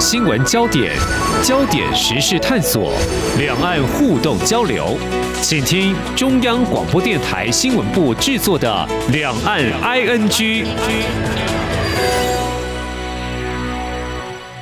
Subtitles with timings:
[0.00, 0.94] 新闻焦点，
[1.42, 2.90] 焦点时事探索，
[3.38, 4.96] 两岸互动交流，
[5.42, 10.64] 请听中央广播电台新闻部制作的《两岸 ING》。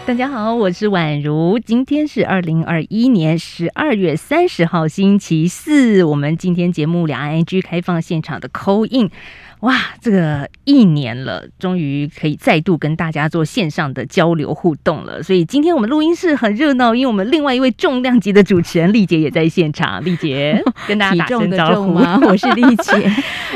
[0.04, 6.02] 大家好，我是宛如，今天是二零二一年十二月三十号，星期四。
[6.02, 9.12] 我们今天节目《两岸 ING》开放现场的 call in。
[9.60, 15.20] 哇，这个一年了，终于可以再度跟大家做线上的交流互动了。
[15.20, 20.04] 所以今天我们录音室很热闹，因为我们另外一位重量级的主持人丽姐也在现场。
[20.04, 22.20] 丽姐 跟大家打声招呼吗？
[22.22, 22.92] 我是丽姐。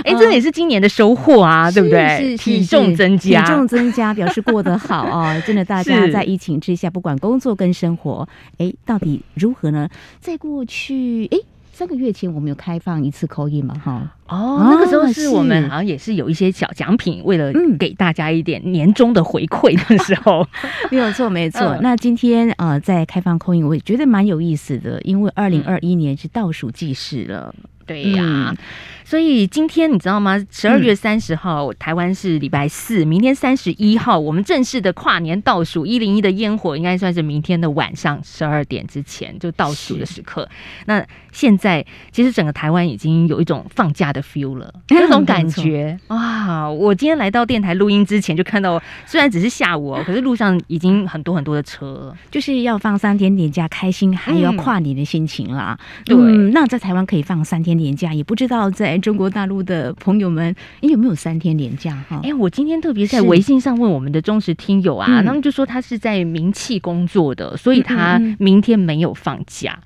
[0.03, 2.37] 哎，这也是今年的收获啊，对不对？
[2.37, 5.41] 体重增加，体重增加表示过得好哦。
[5.47, 9.89] 真的，大家在疫情之下，不管工作跟生活，哎，到底如何呢？
[10.19, 11.39] 在过去，哎。
[11.83, 13.75] 三个月前我们有开放一次 call in 嘛？
[13.75, 20.47] 哈哦，那个时候是我们好像也是有一些小奖品，为了给大家一点年终的回馈的时候，
[20.93, 21.77] 没有错，没错。
[21.83, 27.53] 那今天呃，在开放 call in，我也觉得蛮有意思的，因为二零二一年是倒数计时了。
[27.87, 28.55] 对呀、啊，
[29.05, 30.39] 所以今天你知道吗？
[30.51, 40.49] 十二月三十号，嗯、台湾是礼拜四，明天三十一号，我们正式的跨年倒数一零一的烟火，应该算是明天的晚上十二点之前就倒数的时刻。
[40.87, 46.71] 那现在其实整个台湾已经有一种放假的 feel 了， 那种感觉哇！
[46.71, 55.79] 我今天来到电台录音之前就看到，虽然只是下午哦， 可是路上已经很多很多的车，就是要放三天年假，开心还要跨年的心情啦。
[56.05, 62.21] 对、嗯，那在台湾可以放三天年假，也不知道在中国大陆的朋友们，你有没有三天年假哈？
[62.23, 69.79] 哎，我今天特别在微信上问我们的忠实听友啊，他们、嗯、就说他是在名气工作的，所以他明天没有放假。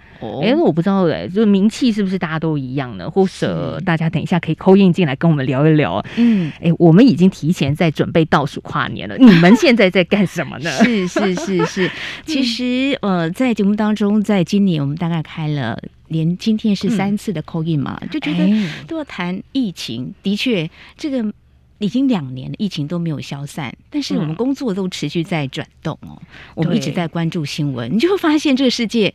[0.42, 3.10] 哎、嗯，我不知道哎，就是名气是不是大家都一样呢？
[3.10, 6.02] 或者大家等一下可以 call in 进来跟我们聊一聊。
[6.16, 10.70] 嗯，哎，我们已经提前在准备倒数跨年了， 你们现在在干什么呢？
[10.82, 11.90] 是是是是，
[12.24, 15.78] 其实呃，在节目当中，在今年我们大概开了。
[16.08, 20.06] 连今天是三次的 call in 嘛，嗯、就觉得都要谈疫情。
[20.08, 21.32] 哎、的确，这个
[21.78, 26.18] 已经两年了，疫情都没有消散，但是我们工作都持续在转动哦。
[26.20, 29.14] 嗯、我们一直在关注新闻， 你就会发现这个世界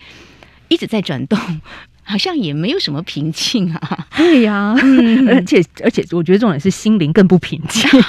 [0.67, 1.39] 一直在转动，
[2.03, 4.07] 好像也没有什么平静啊。
[4.15, 7.89] 对呀、啊， 嗯、而且而且，我觉得重点是心灵更不平静。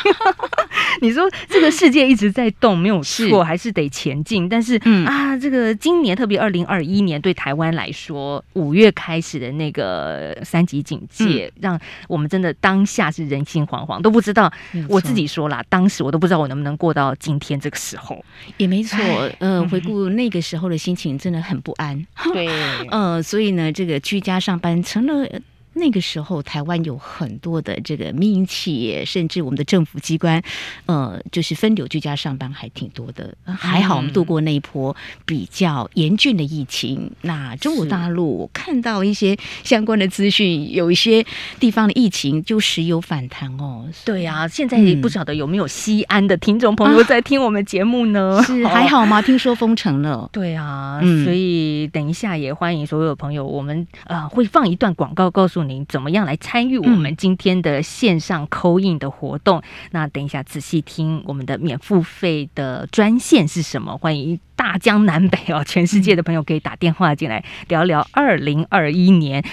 [1.00, 4.48] 你说这个世界一直在动，没有错，还是得前进。
[4.48, 14.52] 但是、嗯、啊，这个今年特别二零二一年对台湾来说，五月开始的那个三级警戒，嗯、让我们真的当下是人心惶惶，都不知道。
[14.88, 18.25] 我自己说啦，当时我都不知道我能不能过到今天这个时候。
[18.58, 18.98] 也没错，
[19.38, 22.06] 呃，回顾那个时候的心情，真的很不安。
[22.32, 22.48] 对，
[22.91, 25.28] 呃，所以呢，这个居家上班成了。
[25.74, 30.42] 那个时候，台湾有很多的这个民营企业，甚至我们的政府机关，
[30.84, 33.34] 呃，就是分流居家上班还挺多的。
[33.44, 34.94] 还好我们度过那一波
[35.24, 37.00] 比较严峻的疫情。
[37.04, 41.24] 嗯、那中国大陆我看到一些相关的资讯，有一些
[41.58, 43.86] 地方的疫情就时有反弹哦。
[44.04, 48.36] 对啊，现在也不晓得有没有西安的听众朋友在听我们节目呢？
[48.36, 49.22] 啊、是 还好吗？
[49.22, 50.28] 听说封城了。
[50.32, 55.61] 对啊，所以等一下也欢迎所有朋友，我们呃会放一段广告，告诉。
[55.68, 59.58] 您怎么样来参与我们今天的线上 call in 的活动？
[59.58, 59.62] 嗯、
[59.92, 63.96] 那等一下仔细听我们的免付费的专线是什么？
[63.98, 69.44] 欢迎大江南北哦，全世界的朋友可以打电话进来聊聊二零二一年。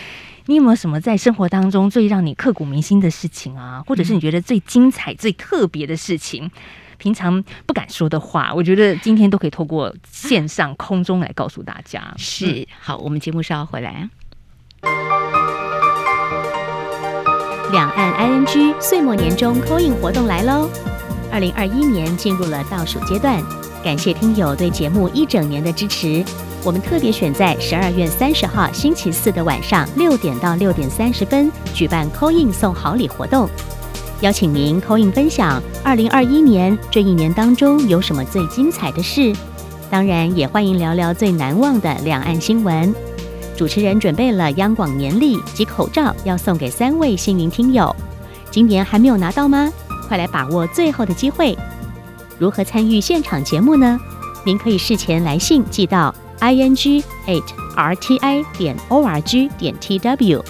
[0.46, 3.84] 你有没有什么在生活当中最让你刻骨铭心的事情啊？
[3.86, 6.50] 或者是你觉得最精彩、最特别的事情？
[6.98, 12.14] 平常不敢说的话，我觉得今天都可以透过线上空中来告诉大家。
[12.18, 14.10] 是，好，我们节目稍后回来。
[17.72, 20.68] 两岸 ING 岁末年终 call in 活动来喽！
[21.32, 23.40] 二零二一年进入了倒数阶段，
[23.84, 26.24] 感谢听友对节目一整年的支持。
[26.64, 33.48] 我们特别选在十二月三十号星期四的晚上六点到六点三十分举办 call in 送好礼活动，
[34.22, 39.32] 邀请您 call in 分享二零二一年这一年当中有什么最精彩的事，
[39.92, 42.94] 当然也欢迎聊聊最难忘的两岸新闻。
[43.60, 47.94] 主持人准备了央广年历及口罩，要送给三位幸运听友。
[48.50, 49.70] 今年还没有拿到吗？
[50.08, 51.58] 快来把握最后的机会！
[52.38, 54.00] 如何参与现场节目呢？
[54.46, 57.44] 您可以事前来信寄到 i n g eight
[57.76, 60.42] r t i 点 o r g 点 t w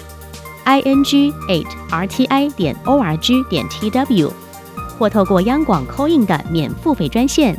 [0.62, 4.32] i n g at r t i 点 o r g 点 t w，
[4.96, 7.58] 或透过央广 c a l i n 的免付费专线，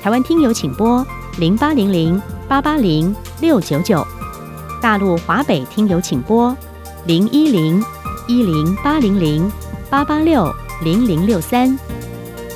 [0.00, 1.04] 台湾听友请拨
[1.40, 4.06] 零八零零八八零六九九。
[4.86, 6.56] 大陆华北听友请拨
[7.06, 7.84] 零一零
[8.28, 9.50] 一零八零零
[9.90, 10.48] 八八六
[10.84, 11.76] 零零六三，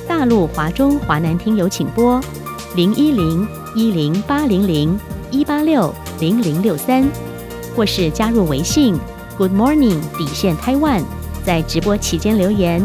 [0.07, 2.21] 大陆华中华南听友请拨
[2.73, 3.45] 零一零
[3.75, 4.97] 一零八零零
[5.29, 7.05] 一八六零零六三，
[7.75, 8.97] 或是加入微信
[9.37, 11.01] Good Morning 底线 Taiwan，
[11.43, 12.81] 在直播期间留言。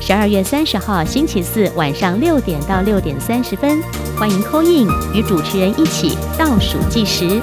[0.00, 3.80] 十二月三十号星期四晚上六点到六点三十分，
[4.18, 7.40] 欢迎 call in 与主持人一起倒数计时。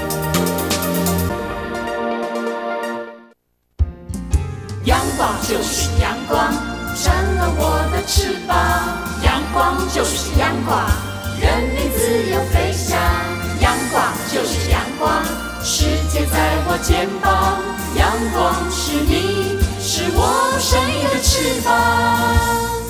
[16.84, 17.62] 肩膀。
[17.96, 22.83] 阳光是你，是我生命的翅膀。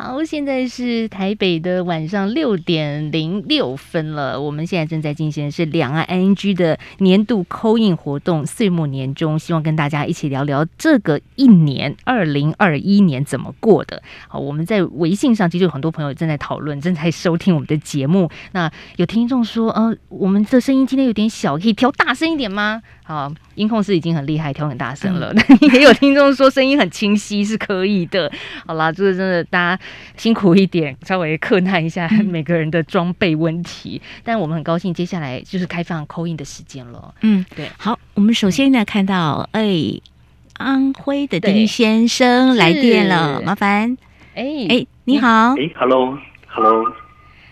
[0.00, 4.40] 好，现在是台北的晚上六点零六分了。
[4.40, 14.00] 我们现在正在进行的是两岸 ING 的年度 call in 活动，岁末年终，希望跟大家一起聊聊这个一年二零二一年怎么过的。
[14.28, 18.30] 好，我们在微信上其实有很多朋友正在讨论，正在收听我们的节目。
[18.52, 22.82] 那有听众说，呃，我们的声音今天有点小，可以调大声一点吗？
[23.08, 25.32] 好，音控师已经很厉害，调很大声了。
[25.32, 28.30] 嗯、 也有听众说声音很清晰，是可以的。
[28.66, 29.82] 好啦，就是真的大家
[30.18, 33.98] 辛苦一点，稍微克难一下每个人的装备问题。
[34.04, 37.14] 嗯、但我们很高兴，接下来就是开放 call in 的时间了。
[37.22, 37.70] 嗯，对。
[37.78, 40.02] 好，我们首先呢看到，哎、欸，
[40.58, 43.96] 安徽的丁先生来电了，麻烦。
[44.34, 45.54] 哎哎、欸，你好。
[45.54, 46.84] 哎，Hello，Hello，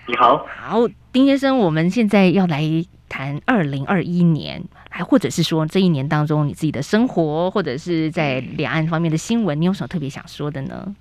[0.06, 0.46] 你好。
[0.60, 2.62] 好，丁先生，我们现在要来
[3.08, 4.62] 谈二零二一年。
[4.90, 10.96] 还或者是说，这一年当中你自己的生活，或者是在两岸方面的新闻，你有什么特别想说的呢？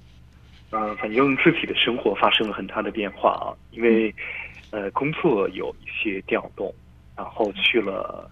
[0.72, 4.14] 呃，反正自己的生活发生了很大的变化啊，因为
[4.72, 6.74] 呃工作有一些调动，
[7.16, 8.30] 然后去了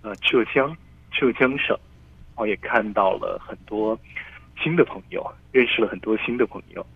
[0.00, 0.74] 呃浙江
[1.10, 3.98] 浙江省，然后也看到了很多
[4.62, 6.86] 新的朋友，认识了很多新的朋友。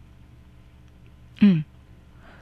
[1.40, 1.62] 嗯，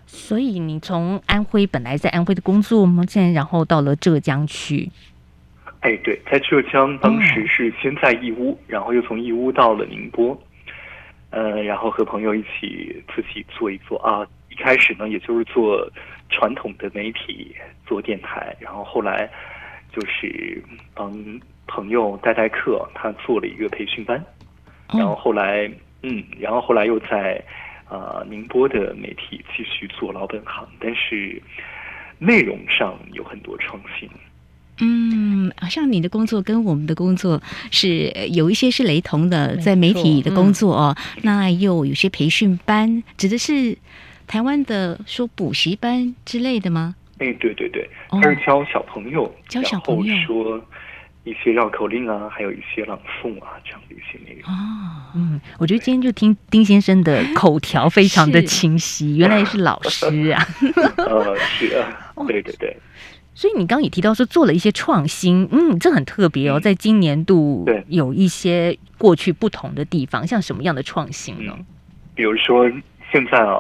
[0.06, 3.05] 所以你从安徽本来在安徽的工作吗？
[3.09, 4.91] 现在然后到了浙江去。
[5.81, 10.39] 哎，对，在浙江，当时是先在义乌，然后又从义乌到了宁波，
[11.31, 14.27] 呃，然后和朋友一起自己做一做啊。
[14.51, 15.87] 一开始呢，也就是做
[16.31, 17.55] 传统的媒体，
[17.87, 19.29] 做电台，然后后来
[19.93, 20.62] 就是
[20.95, 21.12] 帮
[21.67, 24.25] 朋友代代课，他做了一个培训班，
[24.93, 25.71] 然后后来，
[26.03, 27.43] 嗯，然后后来又在
[27.94, 31.41] 啊、呃、宁波的媒体继续做老本行，但是
[32.19, 34.08] 内容上有很多创新。
[34.81, 43.79] 嗯，好像你的工作跟我们的工作是有一些是雷同的，在媒体的工作哦，嗯、那又有些培训班，指的是
[44.26, 46.96] 台湾的说补习班之类的吗？
[47.19, 50.17] 哎，对对对，他是教小朋友，教小朋友。
[50.26, 50.61] 说
[51.25, 54.53] 一些绕口令啊，还有一些朗诵啊这样的一些内容。
[54.53, 54.56] 哦，
[55.15, 60.47] 嗯，我觉得今天就听丁先生的口条非常的清晰，原来是老师啊。
[60.99, 62.76] 呃， 是啊， 对对对。
[63.35, 71.53] 所以你刚刚也提到说做了一些创新，嗯，这很特别哦，在今年度有一些过去不同的地方，像什么样的创新呢？
[72.15, 72.70] 比如说
[73.11, 73.59] 现在啊，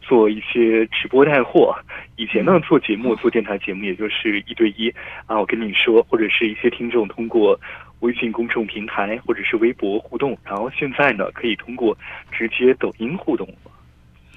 [0.00, 1.76] 做一些直播带货，
[2.16, 4.88] 以前呢做节目做电台节目，也就是一对一
[5.26, 7.58] 啊，我跟你说，或者是一些听众通过
[8.00, 11.96] 微信公众平台或者是微博互动，然后现在呢可以通过
[12.30, 13.48] 直接抖音互动。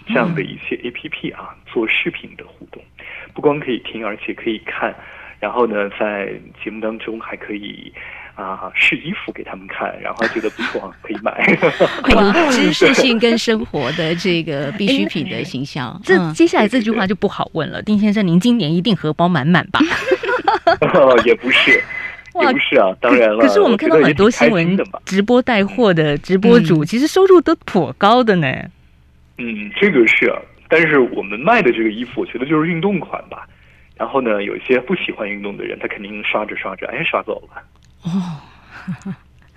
[0.08, 2.82] 这样的一些 APP 啊，做视频的互动，
[3.34, 4.96] 不光可以听，而且可以看。
[5.38, 7.92] 然后呢，在节目当中还可以
[8.38, 11.58] 啊试衣服给他们看，然后觉得不错，可以买。
[12.52, 16.00] 知识性跟生活的这个必需品的形象。
[16.04, 19.80] 这接下来这句话就不好问了，丁先生，您今年一定荷包满满吧？
[21.26, 21.84] 也不是，
[22.40, 23.40] 也不是啊，当然了。
[23.40, 28.48] 可是我们看到很多新闻，直播带货的直播主，其实收入都颇高的呢。
[29.40, 30.38] 嗯，这个是啊，
[30.70, 33.48] 但是我们卖的这个衣服，我觉得就是运动款吧。
[33.96, 37.62] 然后呢，有一些不喜欢运动的人，他肯定刷着刷着，哎，刷走了。
[38.04, 38.42] 哦，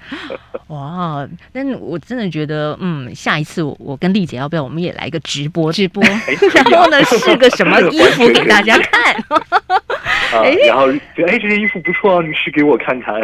[0.69, 1.27] 哇！
[1.53, 6.03] 但我真的觉得，嗯，下一次我我跟丽姐要不要，我们也来一个直播直播，
[6.71, 9.15] 然后呢，试个什么衣服给大家看。
[10.31, 13.21] 啊，然后觉得哎，这件衣服不错啊，你试给我看看。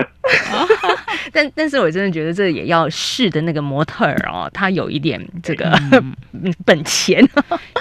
[1.33, 7.25] 但但是我真的觉得这也要试的那个模特儿哦，他有一点这个、嗯、本钱。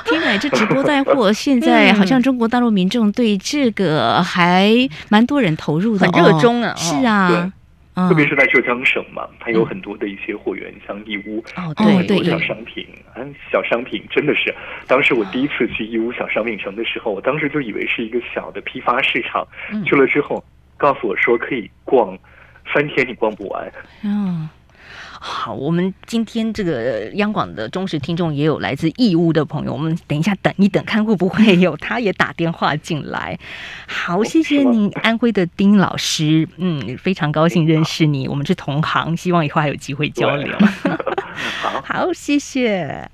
[0.06, 4.72] 听来这直播带货现在好像中国大陆民众对这个还
[5.10, 6.72] 蛮多人投入的，很热衷啊。
[6.72, 7.52] 哦、是啊。
[7.96, 12.86] 特别是在浙江省嘛，它有很多的一些货源，嗯、像义乌，哦，对，很多小商品，
[13.16, 14.54] 嗯，小商品真的是，
[14.88, 20.44] 当时我第一次去义乌小商品城的时候，我当时就以为是一个小的批发市场，嗯、去了之后，
[20.78, 22.18] 告诉我说可以逛
[22.74, 23.72] 三天，你逛不完。
[24.04, 24.50] 嗯。
[25.20, 33.38] 好，我们今天这个央广的忠实听众也有来自义乌的朋友，我们等一下等一等，看会不会有他也打电话进来。
[33.88, 40.56] 好，谢谢您，安徽的丁老师，嗯，非常高兴认识你，我们是同行，希望以后还有机会交流。
[41.84, 43.10] 好，谢谢。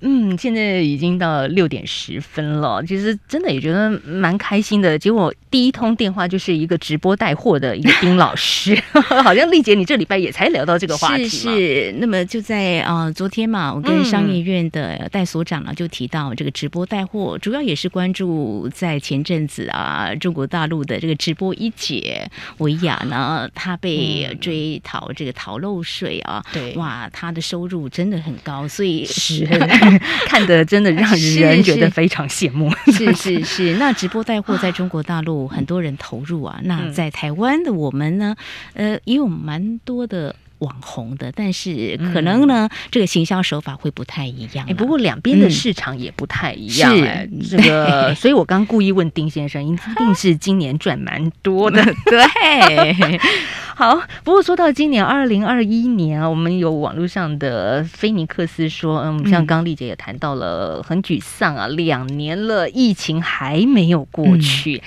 [0.00, 4.96] 嗯，现在已经到六点十分了，其实真的也觉得蛮开心的。
[4.96, 8.80] 结果第一通电话就是一个直播带货的一个丁老师，
[9.24, 11.28] 好像丽姐你这礼拜也才聊到这个话题。
[11.28, 29.48] 是是，那么就在啊、呃、昨天嘛，我跟商业院的戴所长呢就提到这个直播带货，主要也是关注在前阵子啊中国大陆的这个直播一姐维亚呢，她被追讨这个逃漏税啊，对，哇，她的收入真的很高，所以是。
[30.26, 33.74] 看得真的让人觉得非常羡慕，是是是。
[33.74, 38.36] 那直播带货在中国大陆很多人投入啊，那在台湾的我们呢，
[38.74, 40.34] 呃，也有蛮多的。
[40.58, 44.66] 网红的，但是可能呢，嗯、这个行销手法会不太一样。
[44.68, 46.92] 哎，不过两边的市场也不太一样。
[47.00, 51.82] 哎、嗯，这个， 所以我刚故意问丁先生，一定是今年赚蛮多的。
[52.06, 53.18] 对，
[53.76, 54.00] 好。
[54.24, 64.82] 不过说到今年二零二一年啊，我们有网络上的菲尼克斯说，嗯，像刚丽姐也谈到了，很沮丧啊，两年了，疫情还没有过去。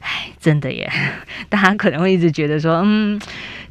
[0.00, 0.92] 哎、嗯，真的耶，
[1.48, 3.20] 大家可能会一直觉得说，嗯。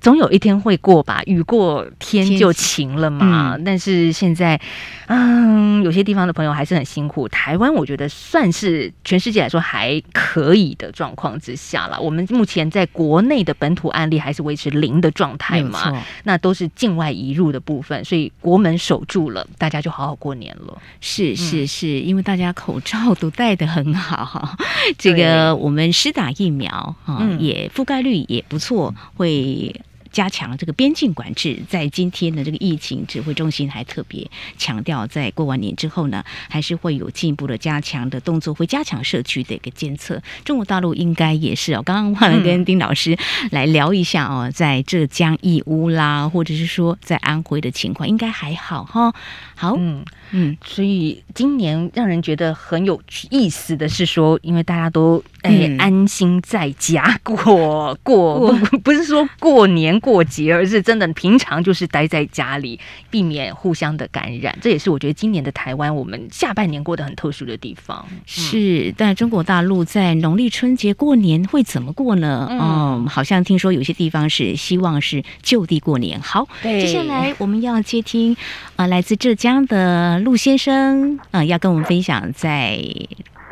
[0.04, 3.56] 总有一天会过吧，雨过天就晴了嘛。
[3.56, 4.60] 嗯、但是现在，
[5.08, 7.26] 嗯，有些地方的朋友还是很辛苦。
[7.30, 11.98] 台湾我觉得算是全世界来说还可以的状况之下了。
[12.02, 20.78] 我们目前在国内的本土案例还是维持零的状态嘛，那都是境外移入的部分，所以国门守住了，大家就好好过年了。
[21.00, 24.58] 是是是，因为大家口罩都戴得很好，
[24.98, 29.74] 这个我们施打疫苗啊，也覆盖率也不错，会。
[30.13, 34.29] 加强这个边境管制，在今天的这个疫情指挥中心还特别
[34.60, 40.22] 强调，在过完年之后呢，还是会有进一步的加强的动作，会加强社区的一个监测。
[40.46, 43.17] 中国大陆应该也是哦，刚刚忘了跟丁老师
[43.50, 49.12] 来聊一下哦，在浙江义乌啦，或者是说在安徽的情况，应该还好哈。
[49.55, 53.01] 好，嗯嗯，所以今年让人觉得很有
[53.32, 60.00] 意思的是说，因为大家都哎安心在家过过，不 不是说过年。
[60.04, 62.78] 过节，而是真的平常就是待在家里，
[63.10, 64.56] 避免互相的感染。
[64.62, 68.06] 这也是我觉得今年的台湾，我们下半年过得很特殊的地方。
[68.26, 72.48] 是，但中国大陆在农历春节过年会怎么过呢？
[72.52, 76.20] 嗯，嗯，好像听说有些地方是希望是就地过年。
[76.20, 78.34] 好，接下来我们要接听
[78.76, 82.78] 啊、呃，来自浙江的陆先生啊、呃，要跟我们分享在。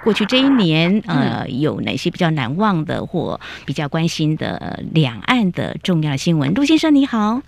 [0.03, 6.53] 过去这一年，呃，有哪些比较难忘的或比较关心的两岸的重要新闻？
[6.53, 7.41] 陆先生你好，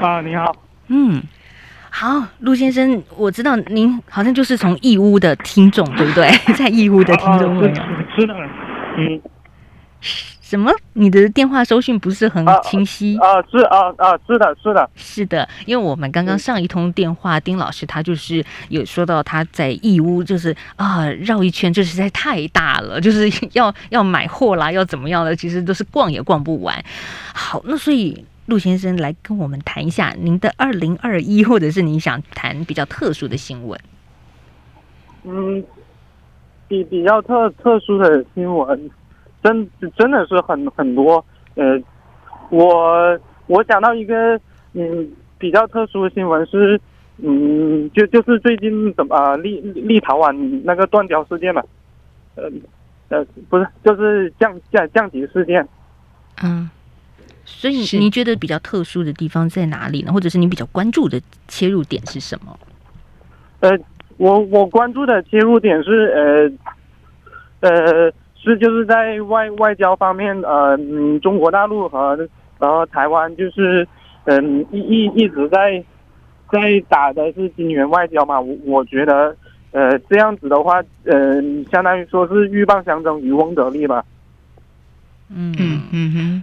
[0.00, 0.54] 啊，你好，
[0.88, 1.22] 嗯，
[1.90, 6.30] 好，陆先生，我知道您好像就是从义乌的听众，对不对？
[6.54, 7.72] 在义乌的听众会
[8.16, 8.34] 是的，
[8.96, 9.20] 嗯。
[10.50, 10.68] 什么？
[10.94, 13.16] 你的电话收讯不是很清晰？
[13.18, 15.48] 啊，啊，是啊啊，是的，是的，是的。
[15.64, 26.84] 因为我们刚刚上一通电话，丁老师他就是有说到他在义乌，就是啊绕一圈，这实在太大了，就是要 要买货啦，要怎么样的，其实都是逛也逛不完。
[27.32, 33.80] 好，那所以陆先生来跟我们谈一下您的二零二一，或者是你想谈比较特殊的新闻。
[35.22, 35.62] 嗯，
[36.66, 38.90] 比比较特特殊的新闻。
[39.42, 41.80] 真真的是很很多，呃，
[42.50, 44.38] 我我想到一个
[44.74, 46.78] 嗯比较特殊的新闻是，
[47.16, 50.30] 嗯就就是最近怎么啊立立陶宛
[50.62, 51.62] 那个断交事件嘛，
[52.34, 52.50] 呃
[53.08, 55.66] 呃不是就是降降降级事件，
[56.42, 56.68] 嗯，
[57.46, 60.12] 所以你觉得比较特殊的地方在哪里呢？
[60.12, 61.18] 或者是你比较关注的
[61.48, 62.58] 切入点是什么？
[63.60, 63.78] 呃，
[64.18, 66.58] 我我关注的切入点是
[67.62, 68.12] 呃呃。
[68.42, 70.76] 是，就是在外外交方面，呃，
[71.20, 72.16] 中国大陆和
[72.58, 73.86] 然后台湾就是，
[74.24, 75.82] 嗯，一一一直在
[76.50, 78.40] 在打的是金元外交嘛。
[78.40, 79.36] 我我觉得，
[79.72, 84.04] 呃，这样子的话，嗯、呃，相当于说是鹬蚌相争，渔翁得利吧。
[85.28, 86.42] 嗯嗯嗯哼。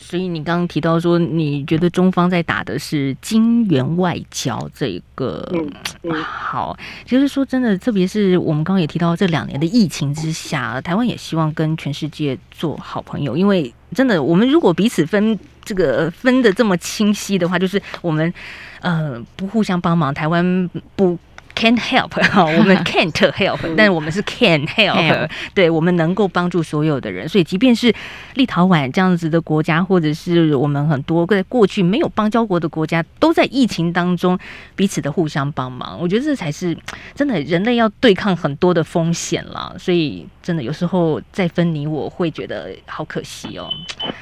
[0.00, 5.70] 所以你刚刚提到说，你觉得中方在打的是金元外交这个，嗯
[6.04, 18.32] 嗯、好，其实说真的，特别是我们刚刚也提到这两年的疫情之下，台湾也希望跟全世界做好朋友，因为真的，我们如果彼此分这个分的这么清晰的话，就是我们
[18.80, 21.18] 呃不互相帮忙，台湾不。
[21.58, 27.28] Can't help 哈，我们 can't help，但是我们是 can help，对，我们能够帮助所有的人。
[27.28, 27.92] 所以，即便是
[28.34, 34.38] 立陶宛这样子的国家，或者是我们很多在过去没有邦交国的国家，都在疫情当中
[34.76, 35.98] 彼此的互相帮忙。
[36.00, 36.76] 我觉得这才是
[37.14, 39.74] 真的，人类要对抗很多的风险了。
[39.78, 43.68] 所以，真的有时候再分你我会觉得好可惜哦。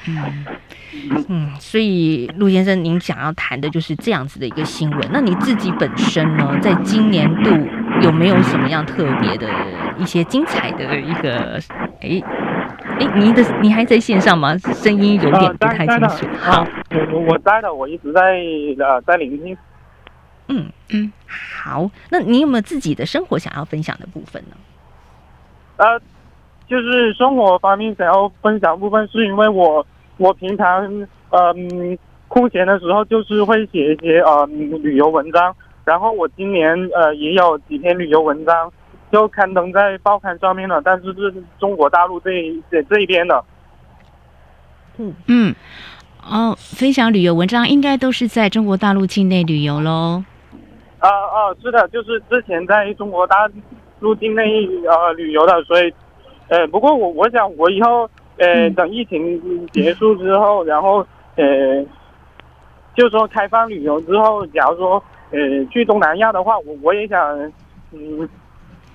[0.07, 0.45] 嗯
[1.27, 5.09] 嗯，所以陆先生，您想要谈的就是这样子的一个新闻。
[5.11, 7.51] 那你自己本身呢，在今年度
[8.01, 9.47] 有没有什么样特别的
[9.97, 11.59] 一些精彩的一个？
[12.01, 12.21] 哎
[12.99, 14.57] 哎，你的你还在线上吗？
[14.57, 16.25] 声音有点不太清楚。
[16.41, 16.67] 呃、好，
[17.11, 18.39] 我我在的，我一直在
[18.79, 19.57] 呃在聆听。
[20.47, 24.55] 嗯嗯，好，那你有没有自己的生活想要分享的部分呢？
[25.77, 25.99] 呃，
[26.67, 29.85] 就是生活方面想要分享部分，是因为我
[30.17, 30.85] 我平常
[31.31, 35.55] 嗯空闲的时候就是会写一些呃旅游文章。
[35.87, 38.69] 然后我今年呃也有几篇旅游文章，
[39.09, 42.29] 就刊登在报刊上面了，但是是中国大陆这
[42.69, 43.41] 这这一边的。
[44.97, 45.55] 嗯嗯，
[46.29, 50.25] 哦，分享旅游文章应该都是在中国大陆境内旅游喽。
[50.99, 53.49] 啊啊，是的，就是之前在中国大
[54.01, 55.93] 陆境内呃旅游的，所以
[56.49, 60.97] 呃不过我我想我以后呃等疫情结束之后，然后
[61.37, 61.81] 呃
[62.93, 65.01] 就说开放旅游之后，假如说。
[65.31, 67.37] 呃，去东南亚的话，我我也想，
[67.91, 68.27] 嗯，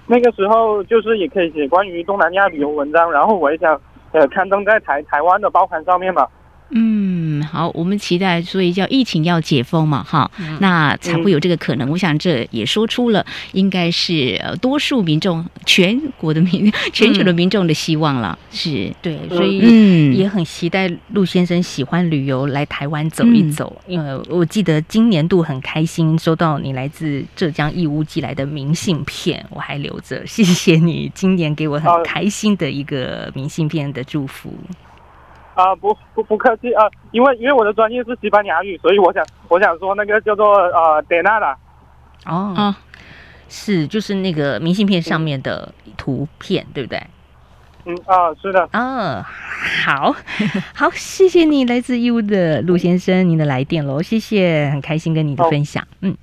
[0.07, 3.81] 那个时候就是也可以写关于东南亚旅游文章，然后我也想，
[4.13, 6.27] 呃，刊登在台台湾的报刊上面嘛。
[6.75, 11.87] 嗯，好，我们期待，所以叫疫情要解封嘛，哈，嗯、那才会有这个可能。
[11.87, 18.39] 嗯、我想这也说出了，应该是多数民众、全国的民、全球的民众的希望了。
[18.41, 23.77] 嗯、是对，所以嗯，也很期待陆先生喜欢旅游，来台湾走一走。
[23.87, 34.55] 嗯、因为我记得今年度很开心收到你来自浙江义乌寄来的明信片，我还留着，谢谢你今年给我很开心的一个明信片的祝福。
[34.59, 34.92] 啊、
[35.55, 41.55] 呃，不不不客气啊、呃，因为因为我的专业是西班牙语，所以我想我想说那个叫做呃 de nada。
[42.25, 42.75] 哦，哦
[43.49, 47.03] 是就是那个明信片上面的图片，嗯、对不对？
[47.85, 48.69] 嗯啊、呃，是的。
[48.73, 49.23] 嗯，
[49.85, 50.15] 好，
[50.75, 56.17] 好，谢谢你来自义乌的陆先生，您的来电喽，谢谢，很开心跟你的分享，哦、嗯。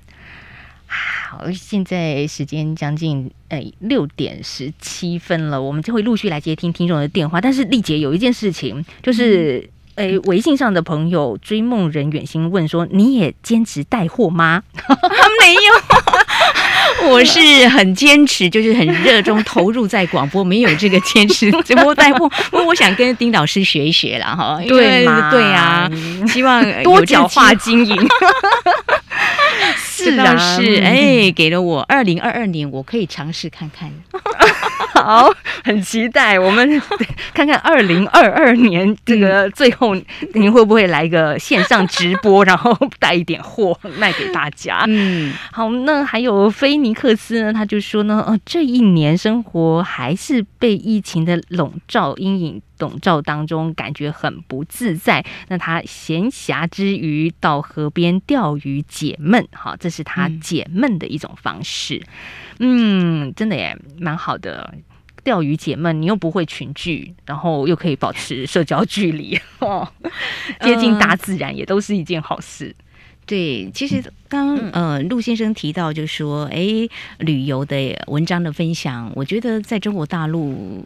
[0.92, 7.40] 好，现在时间将近诶六点十七分了，我们就会陆续来接听听众的电话。
[7.40, 14.64] 但是丽姐有一件事情，就是诶、嗯、微信上的朋友追梦人远心问说：“你也兼职带货吗？”
[15.40, 15.60] 没有，
[17.10, 22.28] 我是很坚持，就是很热衷投入在广播，没有这个坚持直播带货。
[22.50, 25.04] 不过我想跟丁老师学一学了哈，对？
[25.30, 25.88] 对啊，
[26.26, 27.96] 希望多角化经营。
[30.04, 33.90] 是啊，是哎，给了我二零二二年，我可以尝试看看。
[34.94, 35.32] 好，
[35.64, 36.80] 很期待，我们
[37.34, 39.94] 看看二零二二年这个最后，
[40.34, 44.84] 您会不会来个线上直播， 然后带一点货卖给大家？
[44.88, 47.52] 嗯，好，那还有菲尼克斯呢？
[47.52, 52.62] 他就说呢，呃，这一年生活还是被疫情的笼罩阴影。
[52.80, 62.02] 笼罩当中感觉很不自在，那他闲暇之余到河边钓鱼解闷，哈，这是他解闷的一种方式。
[62.58, 64.72] 嗯，嗯，真的也蛮好的，
[65.22, 69.86] 钓鱼解闷，你又不会群聚，然后又可以保持社交距离， 哦，
[70.60, 72.74] 接近大自然也都是一件好事。
[72.78, 72.84] 呃、
[73.26, 80.84] 对，其实刚呃陆先生提到，就是说，哎，旅游的文章的分享，我觉得在中国大陆。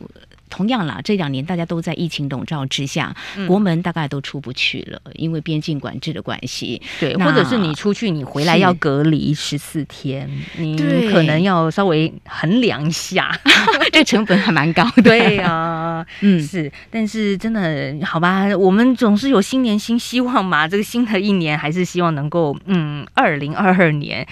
[0.51, 6.81] 同样啦，这两年大家都在疫情笼罩之下，嗯、国门大概都出不去了，因为边境管制的关系。
[7.01, 10.77] 对，或者是你出去，你回来要隔离十四天，你
[11.11, 13.37] 可能要稍微衡量一下，
[13.93, 15.03] 这成本还蛮高的。
[15.03, 20.69] 对呀、啊，嗯，是，但是真的好吧，我们总是有新年新希望嘛。
[20.69, 24.27] 这个新的一年，还是希望能够，嗯，二零二二年。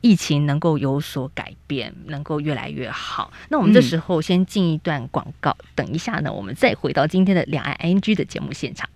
[0.00, 3.30] 疫情能够有所改变，能够越来越好。
[3.48, 8.88] 那我们这时候先进一段广告，嗯、等一下呢，我们再回到今天的两岸 ING 的节目现场。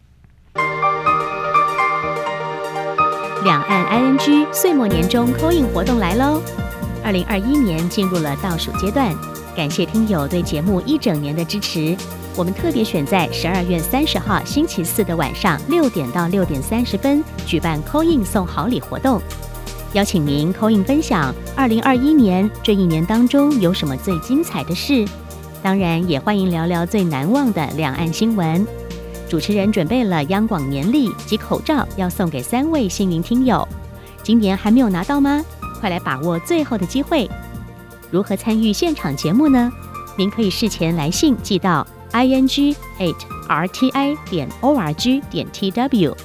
[3.44, 6.40] 两岸 ING 岁末年终 call in 活动来喽！
[7.04, 9.14] 二零二一年进入了倒数阶段，
[9.54, 11.94] 感谢听友对节目一整年的支持。
[12.36, 19.20] 我们特别选在十二月三十号星期四的晚上六点到六点三十分举办 call in 送好礼活动。
[19.94, 25.07] 邀请您口印分享二零二一年这一年当中有什么最精彩的事，
[25.62, 28.66] 当然也欢迎聊聊最难忘的两岸新闻。
[29.28, 33.66] 主持人准备了央广年历及口罩要送给三位幸运听友，
[34.20, 35.40] 今年还没有拿到吗？
[35.80, 37.30] 快来把握最后的机会！
[38.11, 39.70] 如何参与现场节目呢？
[40.16, 43.14] 您可以事前来信寄到 i n g eight
[43.46, 46.16] r t i 点 o r g 点 t w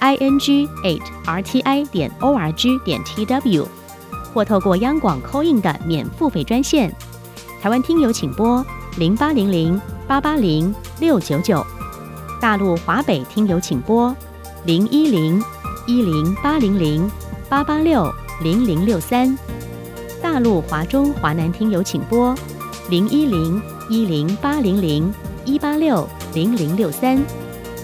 [0.00, 3.66] i n g eight r t i 点 o r g 点 t w，
[4.32, 6.92] 或透过央广 call in 的免付费专线，
[7.60, 8.64] 台湾听友请拨
[8.96, 11.64] 零八零零八八零六九九，
[12.40, 14.14] 大陆华北听友请拨
[14.64, 15.42] 零一零
[15.86, 17.10] 一零八零零
[17.48, 19.36] 八八六零零六三，
[20.22, 22.34] 大陆华中华南听友请拨
[22.88, 25.12] 零一零一零八零零
[25.44, 27.20] 一八六零零六三，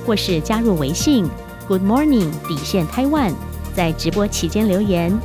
[0.07, 1.27] 或是加入微信
[1.67, 3.33] Good Morning 底线 Taiwan，
[3.75, 5.19] 在直播期间留言。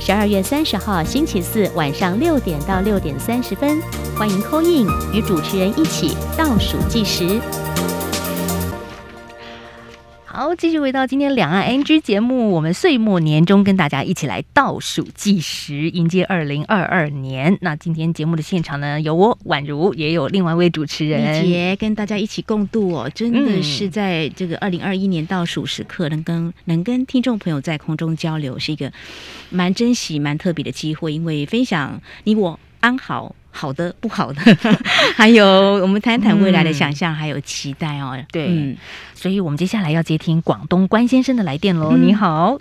[0.00, 3.82] 十二月三十号星期四晚上六点到六点三十分，
[4.16, 7.38] 欢迎 c a in 与主持人一起倒数计时。
[10.38, 17.58] 好，继续回到今天两岸 ING 节目，我们岁末年终跟大家一起来倒数计时，迎接二零二二年。
[17.60, 28.92] 那今天节目的现场呢，有我宛如，也有另外一位主持人李杰，跟大家一起共度哦，真的是在这个二零二一年倒数时刻，能跟能跟听众朋友在空中交流，是一个
[29.50, 33.34] 蛮珍惜、蛮特别的机会，因为分享你我安好。
[33.58, 34.40] 好的，不好的，
[35.18, 35.44] 还有
[35.82, 38.16] 我们谈谈未来的想象，还有期待哦。
[38.30, 38.76] 对，嗯，
[39.14, 41.96] 所以我们接下来要接听广东关先生的来电喽。
[41.96, 42.56] 你好，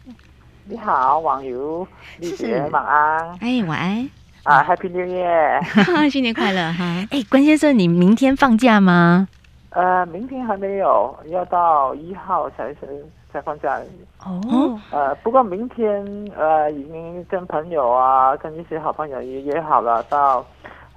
[0.65, 1.88] 你好，网友，
[2.19, 3.38] 谢谢，晚安。
[3.39, 4.10] 哎，晚安。
[4.41, 5.62] 啊，Happy New Year，
[6.10, 6.83] 新年快乐哈。
[7.12, 9.27] 哎，关先生，你明天放假吗？
[9.69, 13.05] 呃，明天还没有，要到一号才是。
[13.33, 13.77] 才放假
[14.23, 16.01] 哦，呃，不过明天
[16.36, 20.43] 呃已经跟朋友啊，跟一些好朋友也约好了到，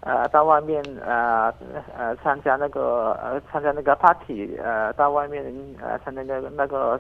[0.01, 1.53] 呃，到外面呃
[1.97, 5.45] 呃参加那个呃参加那个 party，呃到外面
[5.81, 6.99] 呃参加那个那个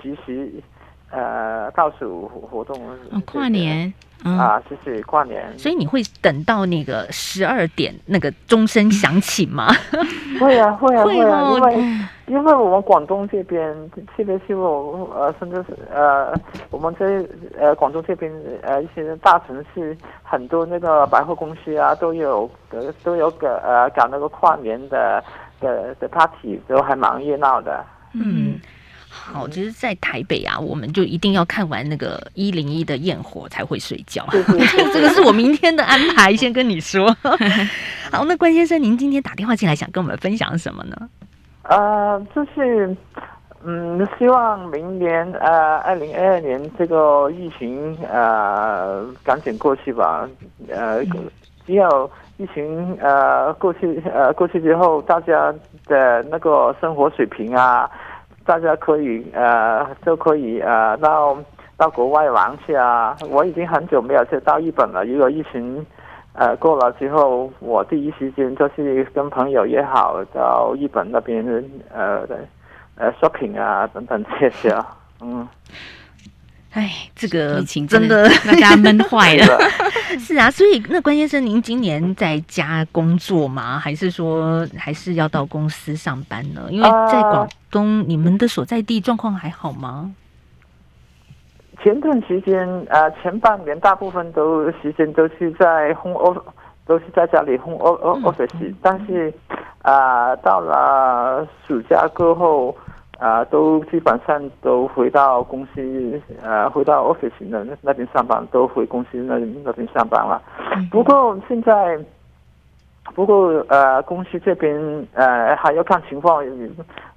[0.00, 0.52] 其实
[1.10, 2.76] 呃倒数活动，
[3.10, 3.92] 哦，跨年。
[4.24, 5.46] 嗯、啊，谢谢跨年。
[5.58, 9.68] 所以你会等到那个十二点那个钟声响起吗？
[10.40, 11.76] 会啊，会啊， 会啊，因为
[12.26, 13.74] 因为我们广东这边，
[14.16, 16.32] 特别是我呃，甚至是呃，
[16.70, 17.26] 我们这
[17.58, 22.50] 呃广东这边呃一些大城市，很多那个百货公司啊，都有
[23.02, 25.22] 都有个呃搞那个跨年的
[25.60, 27.84] 的的 party，都还蛮热闹的。
[28.12, 28.60] 嗯。
[29.12, 34.24] 好，其实，在台北啊，我们就一定要看完那个一零一的焰火才会睡觉。
[34.94, 37.14] 这个是我明天的安排，先跟你说。
[38.12, 40.96] 好，那关先生，您今天打电话进来，想跟我们分享什么呢？
[41.64, 42.96] 呃，就是，
[43.64, 50.28] 嗯，希望明年呃，二零二二年这个疫情呃赶紧过去吧。
[50.68, 51.04] 呃，
[51.66, 55.52] 只有疫情呃过去呃过去之后，大家
[55.86, 57.90] 的那个生活水平啊。
[58.50, 61.38] 大家可以呃都可以呃到
[61.76, 63.16] 到国外玩去啊！
[63.30, 65.04] 我已经很久没有去到日本了。
[65.04, 65.86] 如果疫情
[66.32, 71.46] 呃过了之后，我第一时间就是跟朋友约好到日本那边
[71.94, 72.26] 呃
[72.96, 74.96] 呃 shopping 啊等等这些啊。
[75.22, 75.46] 嗯，
[76.72, 79.58] 哎，这个疫情真的大家闷坏了。
[80.18, 83.78] 是啊，所以那关先生，您今年在家工作吗？
[83.78, 86.62] 还是说还是要到公司上班呢？
[86.70, 90.12] 因为在广东，你们的所在地状况还好吗？
[91.82, 96.42] 前段时间，呃，前半年大部分都时间都是在 home office，
[96.86, 99.32] 都是在家里 home office，嗯，但是
[99.82, 102.76] 啊，呃，到了暑假过后。
[103.20, 110.40] 啊、呃，都基本上都回到公司，呃，回到 office 那那边上班，都回公司那那边上班了。
[110.90, 111.98] 不过现在，
[113.14, 114.74] 不过呃，公司这边
[115.12, 116.42] 呃还要看情况，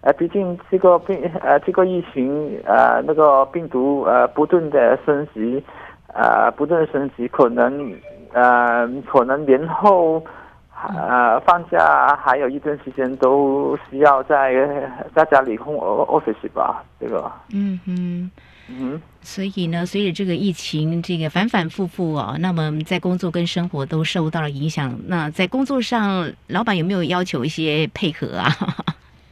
[0.02, 5.64] 呃，毕竟这个病呃这个疫情呃那个病毒呃不断的升级，
[6.14, 7.94] 呃不断的升级，可能
[8.34, 10.22] 呃可能年后。
[10.90, 14.54] 呃，放假还有一段时间都需要在
[15.16, 17.32] 在家里 home office 吧，这个。
[17.54, 18.32] 嗯哼，
[18.70, 24.94] 嗯，所以呢，随着这个疫情这个反反复复哦，那么在工作跟生活都受到了影响。
[25.08, 28.50] 那在工作上，老板有没有要求一些配合啊？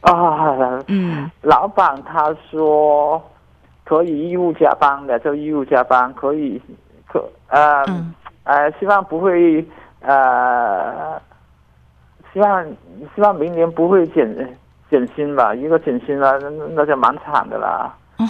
[0.00, 3.22] 啊，嗯，老板他说
[3.84, 6.60] 可以义务加班的就义务加班，可以
[7.06, 9.62] 可呃、嗯、呃，希望不会
[10.00, 11.20] 呃。
[12.32, 12.64] 希望
[13.14, 14.58] 希望明年不会减
[14.90, 17.94] 减薪吧，如果减薪了，那那就蛮惨的啦。
[18.18, 18.28] 哦，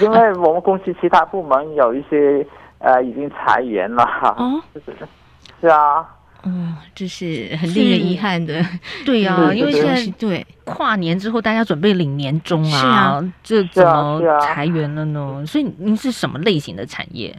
[0.00, 2.46] 因为我们公司其他部门有一些
[2.78, 4.04] 呃已经裁员了。
[4.36, 4.82] 哦，是
[5.60, 6.06] 是啊。
[6.48, 8.62] 嗯，这是很令人遗憾的。
[9.04, 15.44] 对啊，因为现在对跨年之后大家准备领年终啊，这怎么裁员了呢？
[15.44, 17.36] 所以您是什么类型的产业？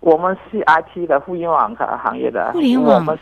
[0.00, 3.16] 我们是 IT 的互联网行业的，互联网我们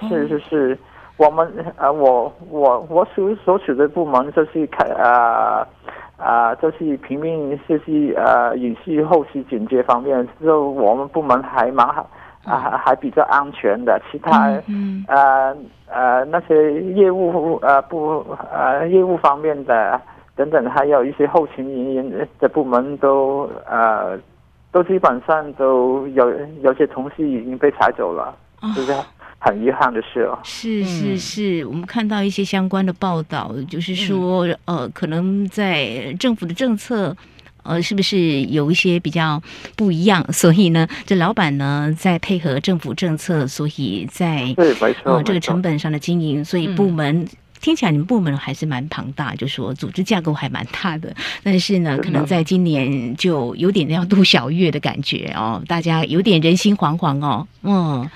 [0.00, 0.78] 是是是，
[1.16, 5.66] 我们呃，我我我所所处的部门就是开啊
[6.16, 12.08] 啊，就是平面设计呃影视后期剪接方面，就我们部门还蛮好
[12.44, 14.00] 啊、呃，还比较安全的。
[14.10, 15.56] 其他、嗯、呃
[15.88, 20.00] 呃那些业务呃不呃业务方面的
[20.34, 24.18] 等等，还有一些后勤人员的部门都呃。
[24.72, 28.34] 都基本上都有有些同事已经被裁走了，
[28.74, 28.94] 是不是
[29.44, 30.38] 很遗憾的事哦。
[30.44, 37.16] 是是是，我们看到一些相关的报道，就是说，嗯、呃，可能在政府的政策，
[37.64, 39.42] 呃，是不是有一些比较
[39.76, 40.24] 不一样？
[40.32, 44.54] 所以呢， 这老板呢在配合政府政策，所以在
[45.04, 47.22] 呃，这个成本上的经营，所以部门。
[47.22, 47.28] 嗯
[47.62, 57.46] 听起来你们部门还是蛮庞大，就说组织架构还蛮大的， 但是呢，可能在今年就有点要度小月的感觉哦，大家有点人心惶惶哦。
[57.62, 58.10] 嗯，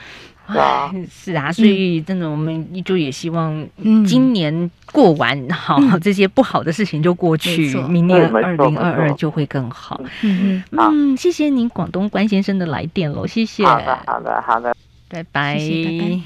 [0.47, 3.67] 啊，是啊，所以真的我们就也希望
[4.07, 10.01] 今年过完好、嗯、 这些不好的事情就过去，嗯、明年二零二二就会更好。
[10.23, 10.63] 嗯。
[10.71, 11.13] 嗯。
[11.13, 13.65] 嗯，谢谢您广东关先生的来电喽，谢谢。
[13.65, 14.75] 好的好的好的，
[15.09, 15.59] 拜拜。
[15.59, 16.21] 谢谢拜拜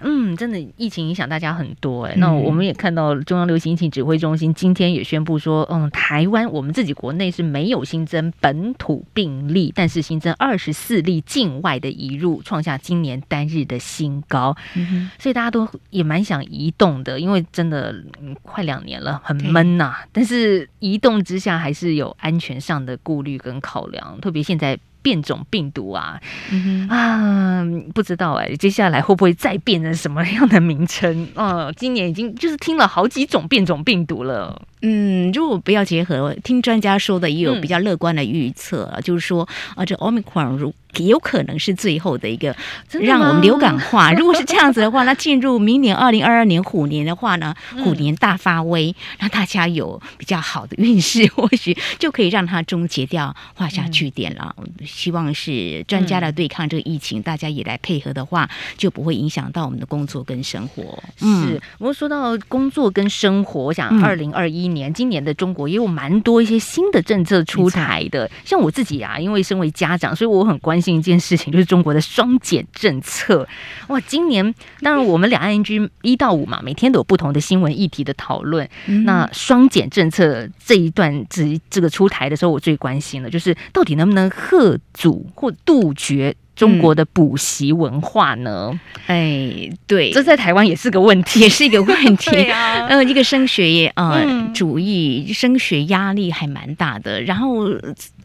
[0.00, 2.16] 嗯，真的，疫情影响大家很多哎、欸。
[2.16, 14.56] 嗯、那我们也看到中央流行疫情指挥中心今天也宣布说，嗯，台湾我们自己国内是没有新增本土病例，但是新增二十四例境外的移入，创下今年单日的新高。
[14.74, 20.04] 嗯、所以大家都也蛮想移动的，因为真的、嗯、快两年了，很闷呐、啊。
[20.12, 24.78] 但是移动之下还是有安全上的顾虑跟考量，特别现在。
[25.06, 27.64] 变种病毒啊，嗯、哼啊，
[27.94, 31.28] 不知道哎、欸，接下来会不会再变成什么样的名称？
[31.36, 34.60] 哦，今年已经就是听了好几种变种病毒了。
[34.82, 42.56] 嗯，如果不要结合，听专家说的也有比较乐观的预测，嗯、就是说啊，这 Omicron 如有可能是最后的一个
[42.90, 44.12] 让我们流感化。
[44.12, 54.54] 如果是这样子的话，那进入明年二零二二年虎年的话呢，虎年大发威，让大家有比较好的运势， 或许就可以让它终结掉，画下句点了。
[54.58, 61.02] 嗯、希望是专家来对抗这个疫情，嗯、大家也来配合的话，就不会影响到我们的工作跟生活。
[61.20, 70.96] 嗯、是，我们说到工作跟生活，我想二零二一年、嗯、今年的中国也有蛮多一些新的政策出台的，像我自己啊，因为身为家长，所以我很关心。
[70.96, 73.46] 一件事情就是中国的双减政策
[73.88, 74.00] 哇！
[74.00, 78.66] 今年当然我们两岸 ING 一到五嘛，每天都有不同的新闻议题的讨论。
[78.86, 86.34] 嗯、那双减政策这一段这这个出台的时候，我最关心的就是到底能不能吓阻或杜绝。
[86.56, 88.80] 中国的补习文化呢？
[89.08, 92.30] 哎，对，这在台湾也是个问题，也是一个问题。
[92.32, 97.20] 对啊，呃，一个升学业呃、嗯、主义，升学压力还蛮大的。
[97.20, 97.66] 然后，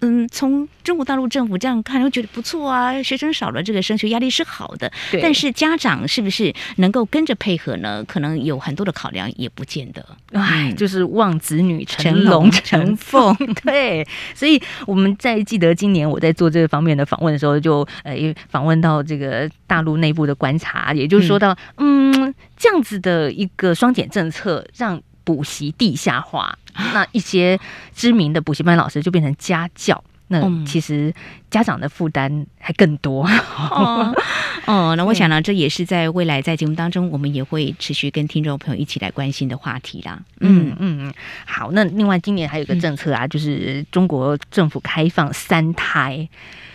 [0.01, 4.91] 嗯，从中国大陆政府这样看，又觉得不错啊，学生少了，这个升学压力是好的。
[5.11, 8.03] 对但是家长是不是能够跟着配合呢？
[8.05, 10.03] 可能有很多的考量，也不见得。
[10.33, 13.35] 哎，嗯、就是望子女成龙成凤。
[13.63, 18.33] 对，所以我们在记得今年我在做这个方面的访问的时候，就呃。
[18.49, 26.57] 访问到这个大陆内部的观察，也就是说到，嗯，嗯，这样子的一个双减政策，让补习地下化，
[26.93, 27.60] 那一些
[27.95, 31.13] 知名的补习班老师就变成家教，那其实
[31.49, 33.25] 家长的负担还更多。
[33.25, 34.13] 哦，
[34.65, 40.19] 哦，那我想呢，这也是在未来在节目当中，我们也会持续跟听众朋友一起来关心的话题啦。
[40.39, 41.13] 嗯嗯嗯，
[41.45, 46.27] 好，那另外今年还有一个政策啊，就是中国政府开放三胎。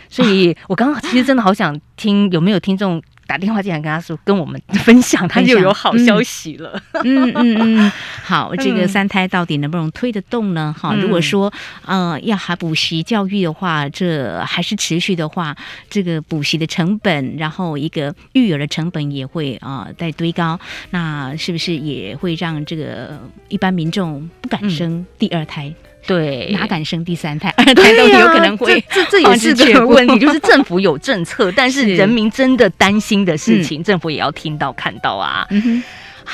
[0.09, 6.81] 所以，我刚刚其实真的好想听，有没有听众打电话进来跟他说，跟我们分享， 他就有好消息了。
[7.03, 7.31] 嗯。
[7.35, 7.91] 嗯嗯，
[8.23, 10.73] 好，这个三胎到底能不能推得动呢？
[10.77, 11.51] 哈，如果说
[11.85, 15.55] 呃要还补习教育的话，这还是持续的话，
[15.89, 20.59] 这个补习的成本，然后一个育儿的成本也会啊在堆高，
[20.91, 25.73] 那是不是也会让这个一般民众不敢生第二胎？
[26.07, 27.49] 对，哪敢生第三胎？
[27.57, 30.17] 二胎都有可能会，这这也是个问题。
[30.25, 35.45] 就是政府有政策，但是人民真的担心的事情，政府也要听到看到啊。
[35.51, 35.83] 嗯哼。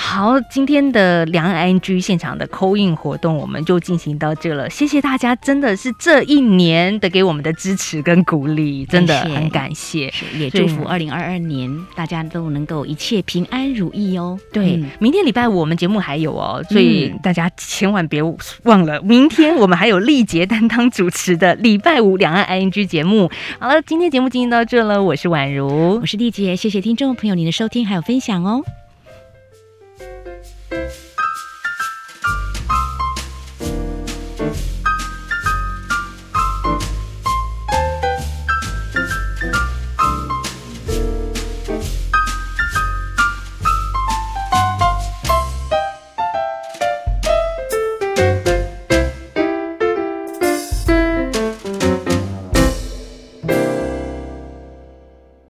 [0.06, 4.70] 好，今天的两岸 ING 现场的 call in 活动，我们就进行到这了。
[4.70, 10.13] 谢谢大家，真的是这一年的给我们的支持跟鼓励，真的很感谢。
[10.38, 14.38] 也祝福二零二二年大家都能够一切平安如意哦。
[14.52, 18.22] 对，嗯、明天礼拜五我们节目还有哦，所以大家千万别
[18.63, 23.32] 忘了，明天我们还有丽杰担当主持的礼拜五两岸 ING 节目。
[23.58, 28.62] 好了，今天节目进行到这了，我是宛如，我是丽杰，谢谢听众朋友您的收听还有分享哦。